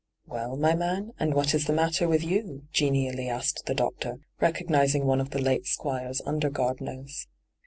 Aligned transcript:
'Well, 0.25 0.55
my 0.57 0.73
man, 0.73 1.13
and 1.19 1.35
what 1.35 1.53
is 1.53 1.67
the 1.67 1.73
matter 1.73 2.07
with 2.07 2.23
you?' 2.23 2.63
genially 2.73 3.29
asked 3.29 3.67
the 3.67 3.75
doctor, 3.75 4.17
recognis 4.39 4.95
ing 4.95 5.05
one 5.05 5.21
of 5.21 5.29
the 5.29 5.37
late 5.39 5.67
Squire's 5.67 6.23
under 6.25 6.49
gardeners. 6.49 7.27